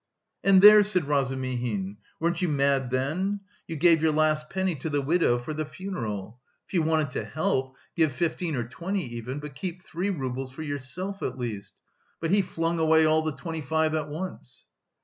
"And 0.43 0.63
there," 0.63 0.81
said 0.81 1.05
Razumihin, 1.07 1.97
"weren't 2.19 2.41
you 2.41 2.49
mad 2.49 2.89
then? 2.89 3.41
You 3.67 3.75
gave 3.75 4.01
your 4.01 4.11
last 4.11 4.49
penny 4.49 4.73
to 4.77 4.89
the 4.89 4.99
widow 4.99 5.37
for 5.37 5.53
the 5.53 5.63
funeral. 5.63 6.39
If 6.65 6.73
you 6.73 6.81
wanted 6.81 7.11
to 7.11 7.23
help, 7.23 7.77
give 7.95 8.11
fifteen 8.11 8.55
or 8.55 8.67
twenty 8.67 9.05
even, 9.17 9.39
but 9.39 9.53
keep 9.53 9.83
three 9.83 10.09
roubles 10.09 10.51
for 10.53 10.63
yourself 10.63 11.21
at 11.21 11.37
least, 11.37 11.75
but 12.19 12.31
he 12.31 12.41
flung 12.41 12.79
away 12.79 13.05
all 13.05 13.21
the 13.21 13.31
twenty 13.33 13.61
five 13.61 13.93
at 13.93 14.09
once!" 14.09 14.65